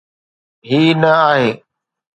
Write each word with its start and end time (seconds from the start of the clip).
هي 0.67 0.81
نه 1.01 1.09
آهي. 1.31 1.49